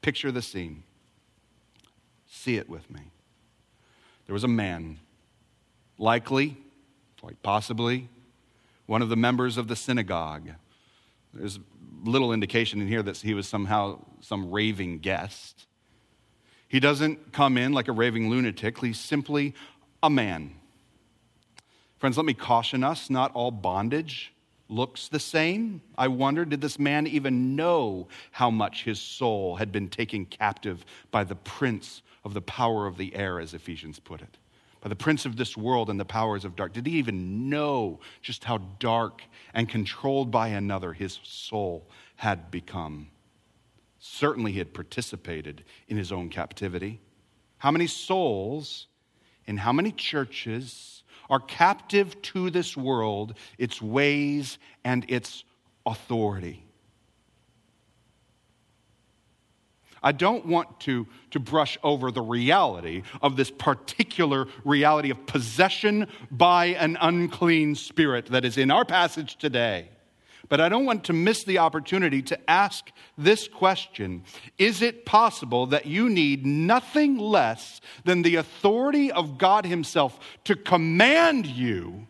[0.00, 0.84] Picture the scene.
[2.28, 3.00] See it with me.
[4.26, 5.00] There was a man,
[5.98, 6.56] likely,
[7.20, 8.08] quite possibly,
[8.86, 10.50] one of the members of the synagogue.
[11.32, 11.58] There's
[12.04, 15.66] little indication in here that he was somehow some raving guest.
[16.68, 19.54] He doesn't come in like a raving lunatic, he's simply
[20.02, 20.54] a man
[22.04, 24.34] Friends, let me caution us not all bondage
[24.68, 25.80] looks the same.
[25.96, 30.84] I wonder, did this man even know how much his soul had been taken captive
[31.10, 34.36] by the prince of the power of the air, as Ephesians put it?
[34.84, 36.74] By the prince of this world and the powers of dark.
[36.74, 39.22] Did he even know just how dark
[39.52, 43.08] and controlled by another his soul had become?
[43.98, 47.00] Certainly, he had participated in his own captivity.
[47.56, 48.86] How many souls
[49.46, 55.44] in how many churches are captive to this world, its ways, and its
[55.86, 56.64] authority.
[60.04, 66.08] I don't want to, to brush over the reality of this particular reality of possession
[66.30, 69.88] by an unclean spirit that is in our passage today.
[70.50, 74.24] But I don't want to miss the opportunity to ask this question
[74.58, 80.54] Is it possible that you need nothing less than the authority of God Himself to
[80.54, 82.06] command you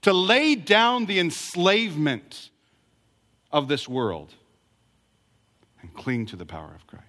[0.00, 2.50] to lay down the enslavement
[3.52, 4.34] of this world
[5.92, 7.06] cling to the power of Christ?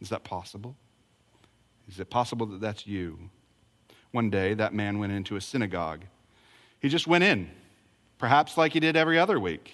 [0.00, 0.76] Is that possible?
[1.88, 3.30] Is it possible that that's you?
[4.12, 6.04] One day, that man went into a synagogue.
[6.80, 7.50] He just went in
[8.18, 9.72] perhaps like he did every other week.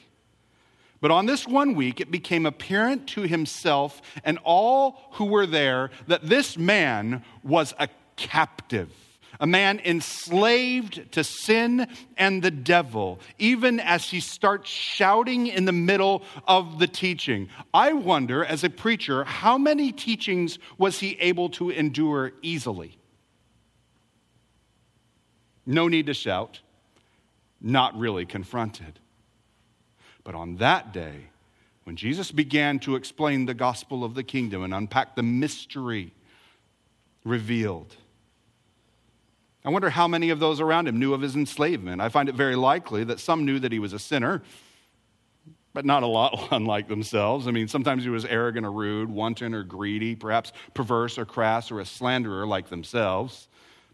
[1.00, 5.90] But on this one week, it became apparent to himself and all who were there
[6.08, 8.92] that this man was a captive,
[9.40, 15.72] a man enslaved to sin and the devil, even as he starts shouting in the
[15.72, 17.48] middle of the teaching.
[17.74, 22.98] I wonder, as a preacher, how many teachings was he able to endure easily?
[25.66, 26.60] No need to shout
[27.60, 28.98] not really confronted.
[30.24, 31.26] But on that day,
[31.84, 36.14] when Jesus began to explain the gospel of the kingdom and unpack the mystery
[37.24, 37.96] revealed,
[39.64, 42.00] I wonder how many of those around him knew of his enslavement.
[42.00, 44.42] I find it very likely that some knew that he was a sinner,
[45.74, 47.46] but not a lot unlike themselves.
[47.46, 51.70] I mean, sometimes he was arrogant or rude, wanton or greedy, perhaps perverse or crass
[51.70, 53.48] or a slanderer like themselves.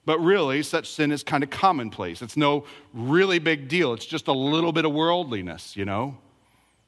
[0.04, 2.22] But really, such sin is kind of commonplace.
[2.22, 2.64] It's no
[2.94, 3.92] really big deal.
[3.92, 6.16] It's just a little bit of worldliness, you know?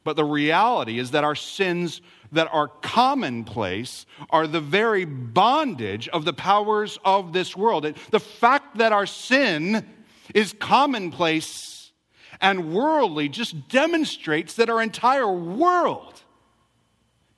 [0.04, 2.00] But the reality is that our sins
[2.32, 7.84] that are commonplace are the very bondage of the powers of this world.
[8.10, 9.86] The fact that our sin
[10.34, 11.92] is commonplace
[12.40, 16.22] and worldly just demonstrates that our entire world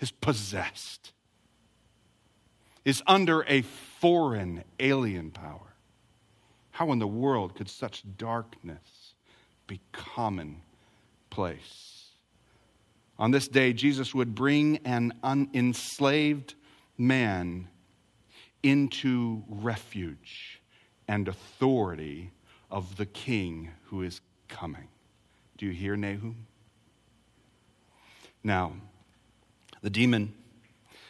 [0.01, 1.13] is possessed,
[2.85, 5.75] is under a foreign alien power.
[6.73, 9.15] How in the world could such darkness
[9.67, 11.90] be commonplace?
[13.21, 16.55] On this day, Jesus would bring an enslaved
[16.97, 17.69] man
[18.63, 20.63] into refuge
[21.07, 22.31] and authority
[22.71, 24.89] of the king who is coming.
[25.59, 26.47] Do you hear, Nahum?
[28.43, 28.73] Now,
[29.83, 30.33] the demon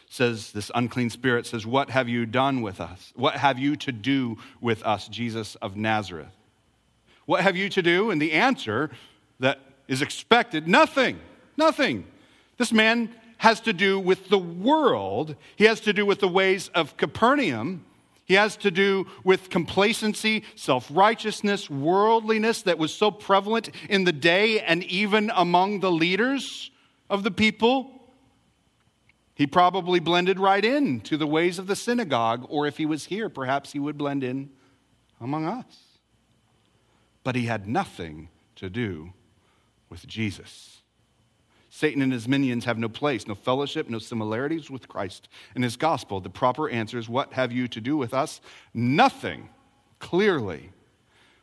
[0.08, 3.12] says, this unclean spirit says, What have you done with us?
[3.14, 6.34] What have you to do with us, Jesus of Nazareth?
[7.26, 8.11] What have you to do?
[8.11, 8.90] And the answer
[9.38, 11.20] that is expected nothing,
[11.61, 12.04] nothing.
[12.56, 16.68] This man has to do with the world, he has to do with the ways
[16.74, 17.84] of Capernaum.
[18.26, 24.12] He has to do with complacency, self righteousness, worldliness that was so prevalent in the
[24.12, 26.70] day and even among the leaders
[27.08, 27.90] of the people.
[29.34, 33.06] He probably blended right in to the ways of the synagogue, or if he was
[33.06, 34.50] here, perhaps he would blend in
[35.20, 35.98] among us.
[37.24, 39.12] But he had nothing to do
[39.88, 40.80] with Jesus.
[41.71, 45.77] Satan and his minions have no place, no fellowship, no similarities with Christ and his
[45.77, 46.21] gospel.
[46.21, 48.41] The proper answer is what have you to do with us?
[48.75, 49.49] Nothing,
[50.01, 50.71] clearly.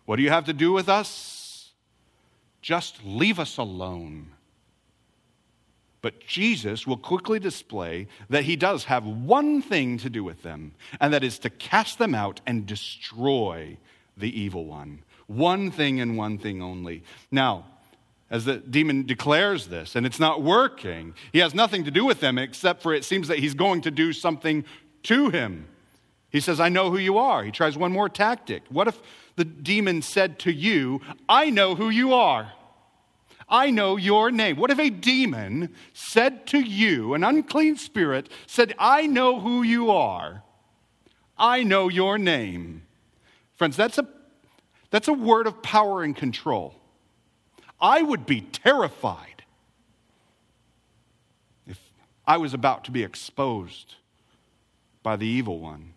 [0.06, 1.72] What do you have to do with us?
[2.62, 4.32] Just leave us alone.
[6.02, 10.74] But Jesus will quickly display that he does have one thing to do with them,
[11.00, 13.78] and that is to cast them out and destroy
[14.18, 15.04] the evil one.
[15.28, 17.04] One thing and one thing only.
[17.32, 17.66] Now,
[18.30, 22.20] as the demon declares this, and it's not working, he has nothing to do with
[22.20, 24.66] them except for it seems that he's going to do something
[25.04, 25.68] to him.
[26.30, 27.44] He says, I know who you are.
[27.44, 28.64] He tries one more tactic.
[28.70, 29.02] What if
[29.38, 31.00] the demon said to you,
[31.30, 32.52] I know who you are?
[33.50, 34.58] I know your name.
[34.58, 39.90] What if a demon said to you, an unclean spirit, said, I know who you
[39.90, 40.44] are?
[41.38, 42.84] I know your name.
[43.56, 44.08] Friends, that's a,
[44.90, 46.76] that's a word of power and control.
[47.80, 49.44] I would be terrified
[51.66, 51.80] if
[52.26, 53.96] I was about to be exposed
[55.04, 55.94] by the evil one.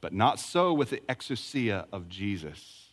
[0.00, 2.90] But not so with the exousia of Jesus.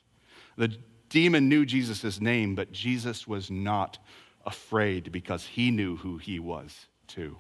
[0.58, 0.76] The
[1.10, 4.00] demon knew Jesus' name, but Jesus was not
[4.46, 7.38] afraid because he knew who he was too.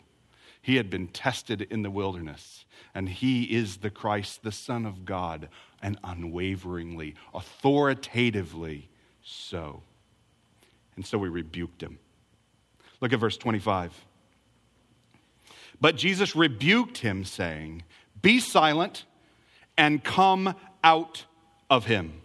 [0.62, 5.06] He had been tested in the wilderness, and he is the Christ, the Son of
[5.06, 5.50] God,
[5.82, 8.90] and unwaveringly, authoritatively
[9.24, 9.84] so.
[10.96, 12.00] And so we rebuked him.
[13.02, 13.94] Look at verse 25.
[15.82, 17.84] But Jesus rebuked him, saying,
[18.22, 19.06] Be silent
[19.78, 21.26] and come out
[21.70, 22.22] of him.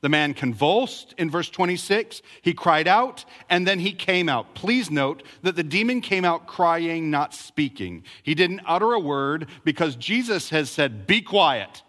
[0.00, 2.20] The man convulsed in verse 26.
[2.42, 4.54] He cried out and then he came out.
[4.54, 8.04] Please note that the demon came out crying, not speaking.
[8.22, 11.83] He didn't utter a word because Jesus has said, Be quiet.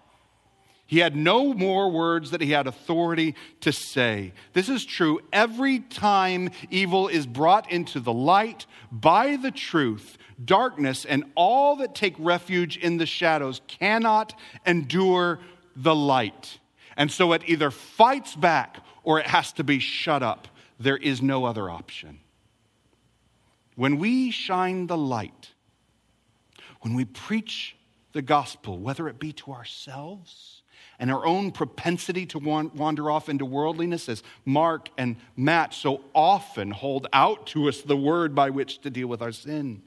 [0.87, 4.33] He had no more words that he had authority to say.
[4.53, 10.17] This is true every time evil is brought into the light by the truth.
[10.43, 15.39] Darkness and all that take refuge in the shadows cannot endure
[15.75, 16.59] the light.
[16.95, 20.47] And so it either fights back or it has to be shut up.
[20.79, 22.19] There is no other option.
[23.75, 25.53] When we shine the light,
[26.81, 27.75] when we preach
[28.13, 30.61] the gospel, whether it be to ourselves
[30.99, 36.71] and our own propensity to wander off into worldliness, as Mark and Matt so often
[36.71, 39.81] hold out to us the word by which to deal with our sin,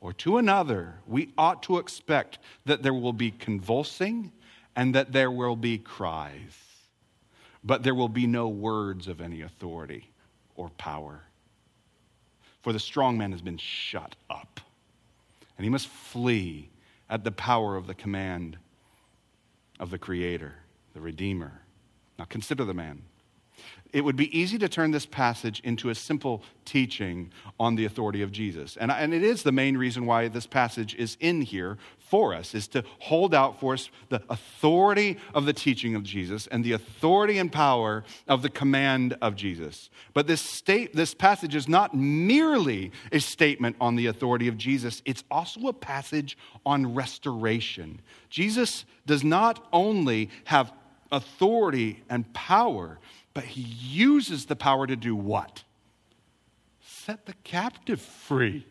[0.00, 4.32] or to another, we ought to expect that there will be convulsing
[4.76, 6.56] and that there will be cries,
[7.62, 10.10] but there will be no words of any authority
[10.54, 11.22] or power.
[12.62, 14.60] For the strong man has been shut up,
[15.56, 16.70] and he must flee
[17.08, 18.56] at the power of the command
[19.80, 20.54] of the Creator,
[20.92, 21.62] the Redeemer.
[22.18, 23.02] Now consider the man
[23.92, 28.22] it would be easy to turn this passage into a simple teaching on the authority
[28.22, 28.76] of Jesus.
[28.76, 31.78] And, and it is the main reason why this passage is in here
[32.10, 36.48] for us, is to hold out for us the authority of the teaching of Jesus
[36.48, 39.90] and the authority and power of the command of Jesus.
[40.12, 45.02] But this, state, this passage is not merely a statement on the authority of Jesus,
[45.04, 46.36] it's also a passage
[46.66, 48.00] on restoration.
[48.28, 50.72] Jesus does not only have
[51.12, 52.98] authority and power,
[53.34, 55.64] but he uses the power to do what?
[56.80, 58.66] Set the captive free.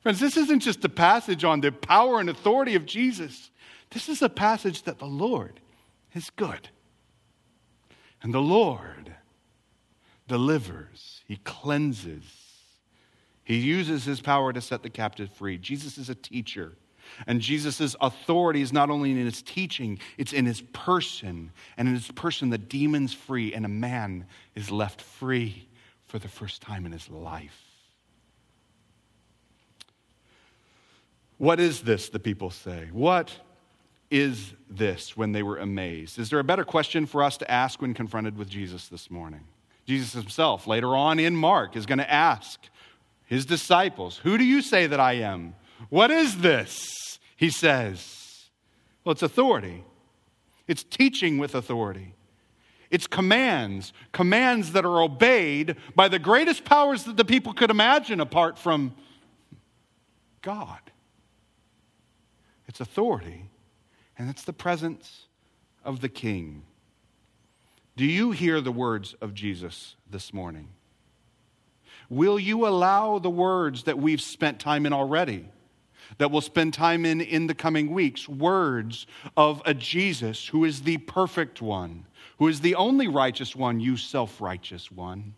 [0.00, 3.50] Friends, this isn't just a passage on the power and authority of Jesus.
[3.90, 5.60] This is a passage that the Lord
[6.14, 6.68] is good.
[8.22, 9.14] And the Lord
[10.28, 12.24] delivers, He cleanses,
[13.44, 15.58] He uses His power to set the captive free.
[15.58, 16.72] Jesus is a teacher.
[17.26, 21.52] And Jesus' authority is not only in his teaching, it's in his person.
[21.76, 25.68] And in his person, the demon's free, and a man is left free
[26.06, 27.60] for the first time in his life.
[31.38, 32.88] What is this, the people say?
[32.92, 33.36] What
[34.10, 36.18] is this when they were amazed?
[36.18, 39.40] Is there a better question for us to ask when confronted with Jesus this morning?
[39.86, 42.60] Jesus himself, later on in Mark, is going to ask
[43.26, 45.54] his disciples, Who do you say that I am?
[45.90, 47.18] What is this?
[47.36, 48.48] He says.
[49.04, 49.84] Well, it's authority,
[50.66, 52.14] it's teaching with authority.
[52.90, 58.20] It's commands, commands that are obeyed by the greatest powers that the people could imagine
[58.20, 58.94] apart from
[60.42, 60.78] God.
[62.68, 63.50] It's authority,
[64.16, 65.26] and it's the presence
[65.84, 66.62] of the King.
[67.96, 70.68] Do you hear the words of Jesus this morning?
[72.08, 75.48] Will you allow the words that we've spent time in already?
[76.18, 79.06] That we'll spend time in in the coming weeks words
[79.36, 82.06] of a Jesus who is the perfect one,
[82.38, 85.34] who is the only righteous one, you self righteous one.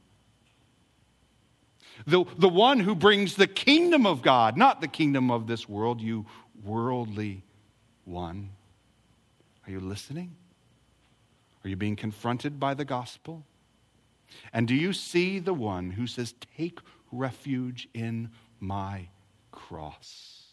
[2.07, 6.01] The, the one who brings the kingdom of God, not the kingdom of this world,
[6.01, 6.27] you
[6.63, 7.43] worldly
[8.05, 8.51] one.
[9.67, 10.37] Are you listening?
[11.65, 13.45] Are you being confronted by the gospel?
[14.53, 19.09] And do you see the one who says, Take refuge in my
[19.51, 20.46] cross?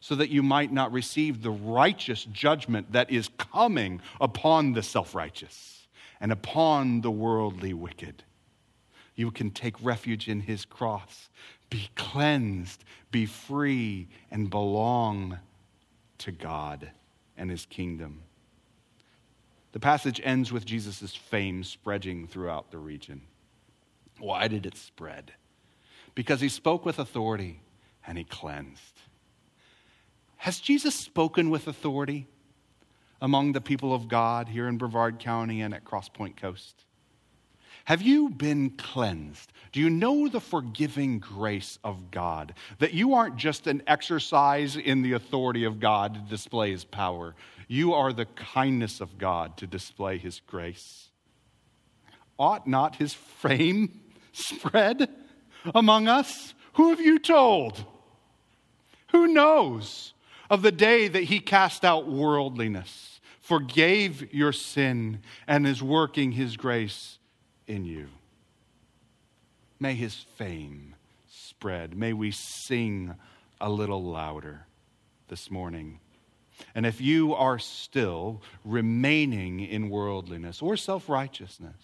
[0.00, 5.14] So that you might not receive the righteous judgment that is coming upon the self
[5.14, 5.86] righteous
[6.20, 8.22] and upon the worldly wicked.
[9.14, 11.30] You can take refuge in his cross,
[11.70, 15.38] be cleansed, be free, and belong
[16.18, 16.90] to God
[17.36, 18.22] and his kingdom.
[19.72, 23.22] The passage ends with Jesus' fame spreading throughout the region.
[24.18, 25.32] Why did it spread?
[26.14, 27.60] Because he spoke with authority
[28.06, 28.95] and he cleansed.
[30.46, 32.28] Has Jesus spoken with authority
[33.20, 36.84] among the people of God here in Brevard County and at Crosspoint Coast?
[37.86, 39.52] Have you been cleansed?
[39.72, 42.54] Do you know the forgiving grace of God?
[42.78, 47.34] That you aren't just an exercise in the authority of God to display his power,
[47.66, 51.08] you are the kindness of God to display his grace.
[52.38, 54.00] Ought not his fame
[54.32, 55.10] spread
[55.74, 56.54] among us?
[56.74, 57.84] Who have you told?
[59.08, 60.12] Who knows
[60.50, 66.56] of the day that he cast out worldliness, forgave your sin, and is working his
[66.56, 67.18] grace
[67.66, 68.08] in you?
[69.78, 70.94] May his fame
[71.28, 71.96] spread.
[71.96, 73.14] May we sing
[73.60, 74.66] a little louder
[75.28, 76.00] this morning.
[76.74, 81.76] And if you are still remaining in worldliness or self righteousness,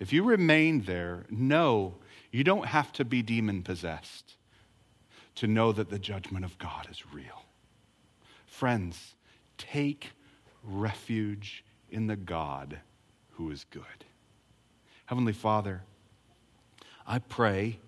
[0.00, 1.94] if you remain there, know
[2.30, 4.36] you don't have to be demon possessed
[5.36, 7.44] to know that the judgment of God is real.
[8.58, 9.14] Friends,
[9.56, 10.10] take
[10.64, 12.80] refuge in the God
[13.34, 14.04] who is good.
[15.06, 15.82] Heavenly Father,
[17.06, 17.78] I pray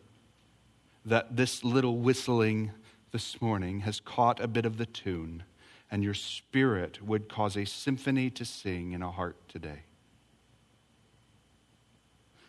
[1.05, 2.71] that this little whistling
[3.11, 5.43] this morning has caught a bit of the tune
[5.91, 9.81] and your spirit would cause a symphony to sing in a heart today.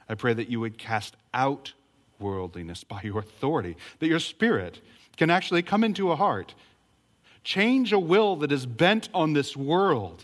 [0.07, 1.73] I pray that you would cast out
[2.19, 4.79] worldliness by your authority, that your spirit
[5.17, 6.53] can actually come into a heart,
[7.43, 10.23] change a will that is bent on this world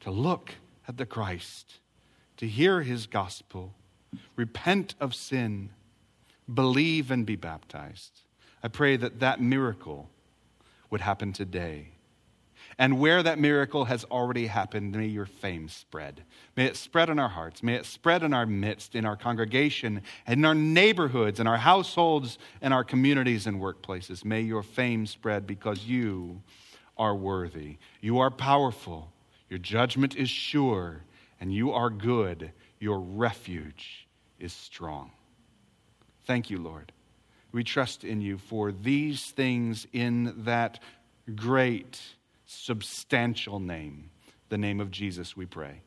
[0.00, 0.54] to look
[0.88, 1.74] at the Christ,
[2.38, 3.74] to hear his gospel,
[4.36, 5.70] repent of sin,
[6.52, 8.20] believe and be baptized.
[8.62, 10.08] I pray that that miracle
[10.90, 11.88] would happen today.
[12.80, 16.22] And where that miracle has already happened, may your fame spread.
[16.56, 17.62] May it spread in our hearts.
[17.62, 21.58] May it spread in our midst, in our congregation, and in our neighborhoods, in our
[21.58, 24.24] households, and our communities and workplaces.
[24.24, 26.40] May your fame spread because you
[26.96, 27.76] are worthy.
[28.00, 29.12] You are powerful.
[29.50, 31.02] Your judgment is sure,
[31.38, 32.50] and you are good.
[32.78, 34.08] Your refuge
[34.38, 35.10] is strong.
[36.24, 36.92] Thank you, Lord.
[37.52, 40.78] We trust in you for these things in that
[41.36, 42.00] great
[42.50, 44.10] substantial name,
[44.48, 45.82] the name of Jesus, we pray.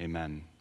[0.00, 0.44] Amen.